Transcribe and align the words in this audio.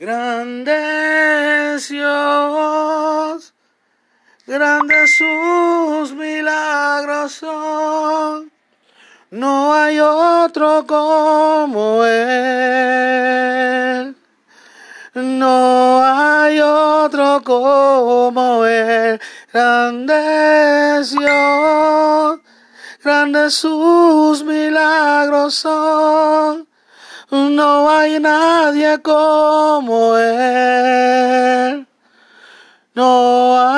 Grandes 0.00 1.88
Dios, 1.88 3.52
grandes 4.46 5.16
sus 5.16 6.12
milagros 6.12 7.32
son, 7.32 8.52
no 9.32 9.74
hay 9.74 9.98
otro 9.98 10.86
como 10.86 12.04
Él. 12.04 12.28
No 15.14 16.00
hay 16.04 16.60
otro 16.60 17.42
como 17.42 18.64
Él, 18.66 19.20
grandes 19.52 21.10
Dios, 21.10 22.38
grandes 23.02 23.54
sus 23.54 24.44
milagros 24.44 25.56
son 25.56 26.68
no 27.30 27.90
hay 27.90 28.18
nadie 28.20 29.02
como 29.02 30.16
Él. 30.16 31.86
No 32.94 33.60
hay 33.60 33.77